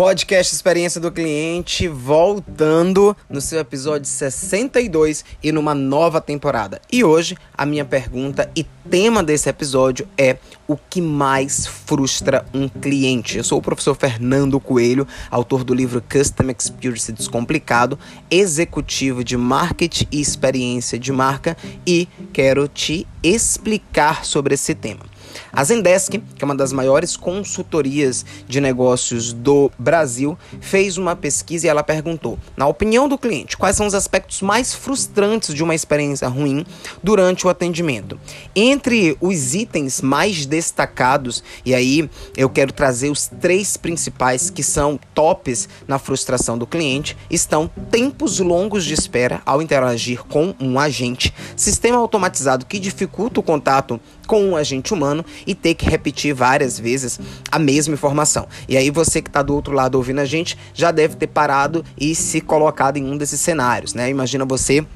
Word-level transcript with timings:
Podcast 0.00 0.54
Experiência 0.54 0.98
do 0.98 1.12
Cliente 1.12 1.86
voltando 1.86 3.14
no 3.28 3.38
seu 3.38 3.60
episódio 3.60 4.08
62 4.08 5.26
e 5.42 5.52
numa 5.52 5.74
nova 5.74 6.22
temporada. 6.22 6.80
E 6.90 7.04
hoje 7.04 7.36
a 7.52 7.66
minha 7.66 7.84
pergunta 7.84 8.50
e 8.56 8.64
tema 8.88 9.22
desse 9.22 9.50
episódio 9.50 10.08
é 10.16 10.38
o 10.66 10.74
que 10.74 11.02
mais 11.02 11.66
frustra 11.66 12.46
um 12.54 12.66
cliente. 12.66 13.36
Eu 13.36 13.44
sou 13.44 13.58
o 13.58 13.62
professor 13.62 13.94
Fernando 13.94 14.58
Coelho, 14.58 15.06
autor 15.30 15.64
do 15.64 15.74
livro 15.74 16.02
Custom 16.10 16.50
Experience 16.50 17.12
Descomplicado, 17.12 17.98
executivo 18.30 19.22
de 19.22 19.36
marketing 19.36 20.06
e 20.10 20.18
experiência 20.18 20.98
de 20.98 21.12
marca 21.12 21.54
e 21.86 22.08
quero 22.32 22.66
te 22.66 23.06
explicar 23.22 24.24
sobre 24.24 24.54
esse 24.54 24.74
tema. 24.74 25.04
A 25.52 25.64
Zendesk, 25.64 26.12
que 26.12 26.42
é 26.42 26.44
uma 26.44 26.54
das 26.54 26.72
maiores 26.72 27.16
consultorias 27.16 28.24
de 28.46 28.60
negócios 28.60 29.32
do 29.32 29.70
Brasil, 29.78 30.38
fez 30.60 30.96
uma 30.96 31.16
pesquisa 31.16 31.66
e 31.66 31.68
ela 31.68 31.82
perguntou, 31.82 32.38
na 32.56 32.66
opinião 32.66 33.08
do 33.08 33.18
cliente, 33.18 33.56
quais 33.56 33.76
são 33.76 33.86
os 33.86 33.94
aspectos 33.94 34.42
mais 34.42 34.74
frustrantes 34.74 35.54
de 35.54 35.62
uma 35.62 35.74
experiência 35.74 36.28
ruim 36.28 36.64
durante 37.02 37.46
o 37.46 37.50
atendimento. 37.50 38.18
Entre 38.54 39.16
os 39.20 39.54
itens 39.54 40.00
mais 40.00 40.46
destacados, 40.46 41.42
e 41.64 41.74
aí 41.74 42.08
eu 42.36 42.48
quero 42.48 42.72
trazer 42.72 43.10
os 43.10 43.26
três 43.26 43.76
principais 43.76 44.50
que 44.50 44.62
são 44.62 44.98
tops 45.14 45.68
na 45.86 45.98
frustração 45.98 46.56
do 46.56 46.66
cliente, 46.66 47.16
estão 47.30 47.70
tempos 47.90 48.38
longos 48.38 48.84
de 48.84 48.94
espera 48.94 49.42
ao 49.44 49.60
interagir 49.60 50.22
com 50.24 50.54
um 50.60 50.78
agente, 50.78 51.34
sistema 51.56 51.98
automatizado 51.98 52.66
que 52.66 52.78
dificulta 52.78 53.40
o 53.40 53.42
contato 53.42 54.00
com 54.30 54.44
um 54.44 54.54
agente 54.54 54.94
humano 54.94 55.24
e 55.44 55.56
ter 55.56 55.74
que 55.74 55.90
repetir 55.90 56.32
várias 56.32 56.78
vezes 56.78 57.18
a 57.50 57.58
mesma 57.58 57.94
informação. 57.94 58.46
E 58.68 58.76
aí 58.76 58.88
você 58.88 59.20
que 59.20 59.28
está 59.28 59.42
do 59.42 59.52
outro 59.52 59.74
lado 59.74 59.96
ouvindo 59.96 60.20
a 60.20 60.24
gente 60.24 60.56
já 60.72 60.92
deve 60.92 61.16
ter 61.16 61.26
parado 61.26 61.84
e 61.98 62.14
se 62.14 62.40
colocado 62.40 62.96
em 62.96 63.04
um 63.04 63.16
desses 63.16 63.40
cenários, 63.40 63.92
né? 63.92 64.08
Imagina 64.08 64.44
você 64.44 64.86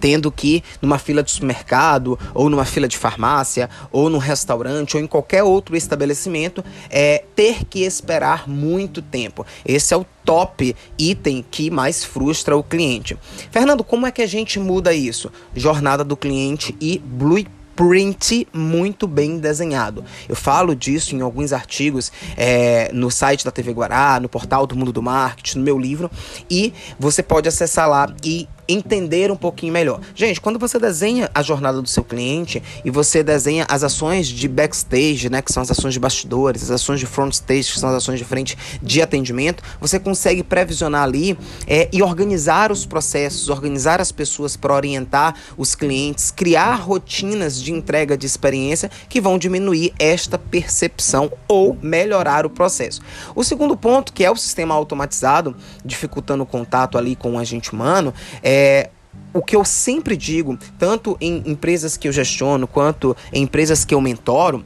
tendo 0.00 0.32
que 0.32 0.60
numa 0.82 0.98
fila 0.98 1.22
de 1.22 1.30
supermercado 1.30 2.18
ou 2.34 2.50
numa 2.50 2.64
fila 2.64 2.88
de 2.88 2.98
farmácia 2.98 3.70
ou 3.92 4.10
num 4.10 4.18
restaurante 4.18 4.96
ou 4.96 5.02
em 5.04 5.06
qualquer 5.06 5.44
outro 5.44 5.76
estabelecimento 5.76 6.64
é 6.90 7.22
ter 7.36 7.64
que 7.66 7.84
esperar 7.84 8.48
muito 8.48 9.00
tempo. 9.00 9.46
Esse 9.64 9.94
é 9.94 9.96
o 9.96 10.04
top 10.24 10.74
item 10.98 11.44
que 11.48 11.70
mais 11.70 12.02
frustra 12.02 12.56
o 12.56 12.64
cliente. 12.64 13.16
Fernando, 13.52 13.84
como 13.84 14.04
é 14.04 14.10
que 14.10 14.20
a 14.20 14.26
gente 14.26 14.58
muda 14.58 14.92
isso? 14.92 15.30
Jornada 15.54 16.02
do 16.02 16.16
cliente 16.16 16.74
e 16.80 16.98
Blue 16.98 17.38
print 17.74 18.46
muito 18.52 19.06
bem 19.06 19.38
desenhado. 19.38 20.04
Eu 20.28 20.36
falo 20.36 20.74
disso 20.74 21.14
em 21.14 21.20
alguns 21.20 21.52
artigos 21.52 22.12
é, 22.36 22.90
no 22.92 23.10
site 23.10 23.44
da 23.44 23.50
TV 23.50 23.72
Guará, 23.72 24.18
no 24.20 24.28
portal 24.28 24.66
do 24.66 24.76
Mundo 24.76 24.92
do 24.92 25.02
Marketing, 25.02 25.58
no 25.58 25.64
meu 25.64 25.78
livro, 25.78 26.10
e 26.50 26.72
você 26.98 27.22
pode 27.22 27.48
acessar 27.48 27.88
lá 27.88 28.12
e 28.24 28.48
entender 28.68 29.30
um 29.30 29.36
pouquinho 29.36 29.72
melhor. 29.72 30.00
Gente, 30.14 30.40
quando 30.40 30.58
você 30.58 30.78
desenha 30.78 31.30
a 31.34 31.42
jornada 31.42 31.80
do 31.80 31.88
seu 31.88 32.02
cliente 32.02 32.62
e 32.84 32.90
você 32.90 33.22
desenha 33.22 33.66
as 33.68 33.82
ações 33.82 34.26
de 34.26 34.48
backstage, 34.48 35.28
né, 35.28 35.42
que 35.42 35.52
são 35.52 35.62
as 35.62 35.70
ações 35.70 35.92
de 35.92 36.00
bastidores, 36.00 36.62
as 36.64 36.70
ações 36.70 37.00
de 37.00 37.06
front 37.06 37.32
stage, 37.32 37.72
que 37.72 37.78
são 37.78 37.90
as 37.90 37.96
ações 37.96 38.18
de 38.18 38.24
frente 38.24 38.56
de 38.82 39.02
atendimento, 39.02 39.62
você 39.80 39.98
consegue 39.98 40.42
previsionar 40.42 41.02
ali 41.02 41.36
é, 41.66 41.88
e 41.92 42.02
organizar 42.02 42.72
os 42.72 42.86
processos, 42.86 43.48
organizar 43.48 44.00
as 44.00 44.10
pessoas 44.10 44.56
para 44.56 44.74
orientar 44.74 45.34
os 45.56 45.74
clientes, 45.74 46.30
criar 46.30 46.74
rotinas 46.76 47.60
de 47.60 47.72
entrega 47.72 48.16
de 48.16 48.26
experiência 48.26 48.90
que 49.08 49.20
vão 49.20 49.38
diminuir 49.38 49.92
esta 49.98 50.38
percepção 50.38 51.30
ou 51.48 51.76
melhorar 51.82 52.46
o 52.46 52.50
processo. 52.50 53.00
O 53.34 53.44
segundo 53.44 53.76
ponto, 53.76 54.12
que 54.12 54.24
é 54.24 54.30
o 54.30 54.36
sistema 54.36 54.74
automatizado, 54.74 55.56
dificultando 55.84 56.42
o 56.42 56.46
contato 56.46 56.96
ali 56.96 57.16
com 57.16 57.34
o 57.34 57.38
agente 57.38 57.72
humano, 57.72 58.12
é 58.42 58.53
é, 58.56 58.90
o 59.32 59.42
que 59.42 59.56
eu 59.56 59.64
sempre 59.64 60.16
digo, 60.16 60.56
tanto 60.78 61.16
em 61.20 61.42
empresas 61.44 61.96
que 61.96 62.06
eu 62.06 62.12
gestiono 62.12 62.68
quanto 62.68 63.16
em 63.32 63.42
empresas 63.42 63.84
que 63.84 63.92
eu 63.92 64.00
mentoro, 64.00 64.64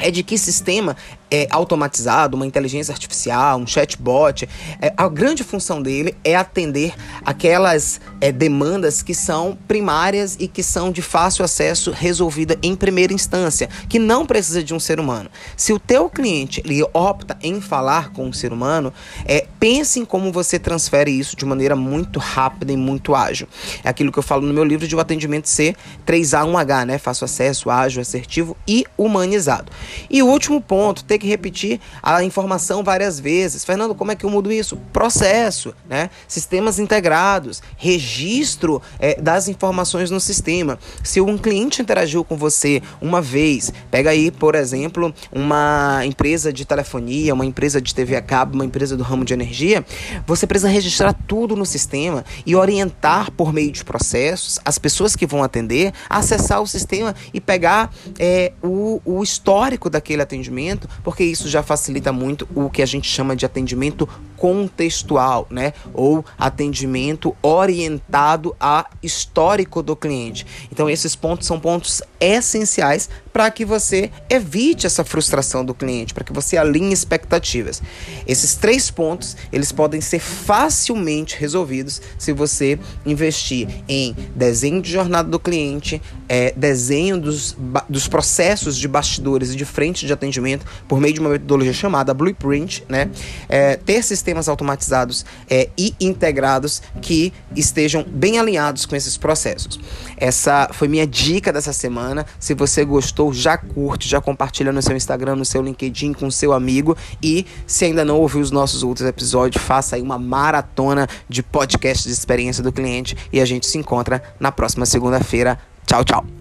é 0.00 0.10
de 0.10 0.24
que 0.24 0.36
sistema 0.36 0.96
é, 1.30 1.46
automatizado, 1.50 2.36
uma 2.36 2.46
inteligência 2.46 2.92
artificial, 2.92 3.58
um 3.58 3.66
chatbot, 3.66 4.48
é, 4.80 4.92
a 4.96 5.08
grande 5.08 5.44
função 5.44 5.80
dele 5.80 6.14
é 6.24 6.34
atender 6.34 6.94
aquelas 7.24 8.00
é, 8.20 8.32
demandas 8.32 9.02
que 9.02 9.14
são 9.14 9.56
primárias 9.68 10.36
e 10.40 10.48
que 10.48 10.62
são 10.62 10.90
de 10.90 11.02
fácil 11.02 11.44
acesso 11.44 11.90
resolvida 11.90 12.58
em 12.62 12.74
primeira 12.74 13.12
instância, 13.12 13.68
que 13.88 13.98
não 13.98 14.26
precisa 14.26 14.62
de 14.62 14.74
um 14.74 14.80
ser 14.80 14.98
humano. 14.98 15.30
Se 15.56 15.72
o 15.72 15.78
teu 15.78 16.10
cliente 16.10 16.60
ele 16.64 16.82
opta 16.92 17.38
em 17.42 17.60
falar 17.60 18.12
com 18.12 18.26
um 18.26 18.32
ser 18.32 18.52
humano, 18.52 18.92
é, 19.24 19.46
pense 19.58 20.00
em 20.00 20.04
como 20.04 20.32
você 20.32 20.58
transfere 20.58 21.10
isso 21.10 21.36
de 21.36 21.44
maneira 21.44 21.76
muito 21.76 22.18
rápida 22.18 22.72
e 22.72 22.76
muito 22.76 23.14
ágil. 23.14 23.46
É 23.84 23.88
aquilo 23.88 24.10
que 24.10 24.18
eu 24.18 24.22
falo 24.22 24.46
no 24.46 24.52
meu 24.52 24.64
livro 24.64 24.88
de 24.88 24.96
o 24.96 25.00
atendimento 25.00 25.48
ser 25.48 25.76
3A1H, 26.06 26.84
né? 26.84 26.98
Fácil 26.98 27.24
acesso, 27.24 27.70
ágil, 27.70 28.02
assertivo 28.02 28.56
e 28.66 28.84
humanizado. 28.96 29.70
E 30.08 30.22
o 30.22 30.26
último 30.26 30.60
ponto, 30.60 31.04
ter 31.04 31.19
que 31.20 31.28
repetir 31.28 31.80
a 32.02 32.24
informação 32.24 32.82
várias 32.82 33.20
vezes. 33.20 33.64
Fernando, 33.64 33.94
como 33.94 34.10
é 34.10 34.16
que 34.16 34.24
eu 34.24 34.30
mudo 34.30 34.50
isso? 34.50 34.76
Processo, 34.92 35.74
né? 35.88 36.10
Sistemas 36.26 36.78
integrados, 36.78 37.62
registro 37.76 38.82
é, 38.98 39.20
das 39.20 39.46
informações 39.46 40.10
no 40.10 40.18
sistema. 40.18 40.78
Se 41.04 41.20
um 41.20 41.38
cliente 41.38 41.80
interagiu 41.80 42.24
com 42.24 42.36
você 42.36 42.82
uma 43.00 43.20
vez, 43.20 43.72
pega 43.90 44.10
aí, 44.10 44.30
por 44.30 44.54
exemplo, 44.54 45.14
uma 45.30 46.00
empresa 46.04 46.52
de 46.52 46.64
telefonia, 46.64 47.34
uma 47.34 47.46
empresa 47.46 47.80
de 47.80 47.94
TV 47.94 48.16
a 48.16 48.22
cabo, 48.22 48.54
uma 48.54 48.64
empresa 48.64 48.96
do 48.96 49.02
ramo 49.02 49.24
de 49.24 49.34
energia, 49.34 49.84
você 50.26 50.46
precisa 50.46 50.68
registrar 50.68 51.12
tudo 51.12 51.54
no 51.54 51.66
sistema 51.66 52.24
e 52.44 52.56
orientar 52.56 53.30
por 53.30 53.52
meio 53.52 53.70
de 53.70 53.84
processos 53.84 54.58
as 54.64 54.78
pessoas 54.78 55.14
que 55.14 55.26
vão 55.26 55.42
atender 55.42 55.92
acessar 56.08 56.60
o 56.60 56.66
sistema 56.66 57.14
e 57.32 57.40
pegar 57.40 57.92
é, 58.18 58.52
o, 58.62 59.00
o 59.04 59.22
histórico 59.22 59.90
daquele 59.90 60.22
atendimento, 60.22 60.88
porque 61.10 61.24
isso 61.24 61.48
já 61.48 61.60
facilita 61.60 62.12
muito 62.12 62.46
o 62.54 62.70
que 62.70 62.80
a 62.80 62.86
gente 62.86 63.08
chama 63.10 63.34
de 63.34 63.44
atendimento 63.44 64.08
contextual, 64.40 65.46
né? 65.50 65.74
Ou 65.92 66.24
atendimento 66.38 67.36
orientado 67.42 68.56
a 68.58 68.86
histórico 69.02 69.82
do 69.82 69.94
cliente. 69.94 70.46
Então 70.72 70.88
esses 70.88 71.14
pontos 71.14 71.46
são 71.46 71.60
pontos 71.60 72.00
essenciais 72.18 73.10
para 73.34 73.50
que 73.50 73.66
você 73.66 74.10
evite 74.30 74.86
essa 74.86 75.04
frustração 75.04 75.62
do 75.62 75.74
cliente, 75.74 76.14
para 76.14 76.24
que 76.24 76.32
você 76.32 76.56
alinhe 76.56 76.92
expectativas. 76.92 77.82
Esses 78.26 78.54
três 78.54 78.90
pontos, 78.90 79.36
eles 79.52 79.70
podem 79.72 80.00
ser 80.00 80.18
facilmente 80.18 81.36
resolvidos 81.38 82.00
se 82.18 82.32
você 82.32 82.78
investir 83.04 83.68
em 83.86 84.16
desenho 84.34 84.80
de 84.80 84.90
jornada 84.90 85.28
do 85.28 85.38
cliente, 85.38 86.00
é, 86.28 86.52
desenho 86.56 87.20
dos, 87.20 87.56
dos 87.88 88.08
processos 88.08 88.76
de 88.76 88.88
bastidores 88.88 89.52
e 89.52 89.56
de 89.56 89.64
frente 89.66 90.06
de 90.06 90.12
atendimento 90.12 90.64
por 90.88 90.98
meio 90.98 91.12
de 91.12 91.20
uma 91.20 91.30
metodologia 91.30 91.72
chamada 91.72 92.14
Blueprint, 92.14 92.84
né? 92.88 93.10
É, 93.48 93.76
ter 93.76 94.02
sistemas 94.02 94.29
automatizados 94.48 95.24
é, 95.48 95.68
e 95.76 95.94
integrados 96.00 96.82
que 97.00 97.32
estejam 97.54 98.04
bem 98.04 98.38
alinhados 98.38 98.86
com 98.86 98.96
esses 98.96 99.16
processos. 99.16 99.78
Essa 100.16 100.68
foi 100.72 100.88
minha 100.88 101.06
dica 101.06 101.52
dessa 101.52 101.72
semana. 101.72 102.26
Se 102.38 102.54
você 102.54 102.84
gostou, 102.84 103.32
já 103.32 103.56
curte, 103.56 104.08
já 104.08 104.20
compartilha 104.20 104.72
no 104.72 104.82
seu 104.82 104.96
Instagram, 104.96 105.36
no 105.36 105.44
seu 105.44 105.62
LinkedIn 105.62 106.12
com 106.12 106.30
seu 106.30 106.52
amigo. 106.52 106.96
E 107.22 107.46
se 107.66 107.84
ainda 107.84 108.04
não 108.04 108.18
ouviu 108.18 108.40
os 108.40 108.50
nossos 108.50 108.82
outros 108.82 109.06
episódios, 109.06 109.62
faça 109.62 109.96
aí 109.96 110.02
uma 110.02 110.18
maratona 110.18 111.08
de 111.28 111.42
podcast 111.42 112.06
de 112.06 112.12
experiência 112.12 112.62
do 112.62 112.72
cliente. 112.72 113.16
E 113.32 113.40
a 113.40 113.44
gente 113.44 113.66
se 113.66 113.78
encontra 113.78 114.22
na 114.38 114.52
próxima 114.52 114.86
segunda-feira. 114.86 115.58
Tchau, 115.86 116.04
tchau. 116.04 116.39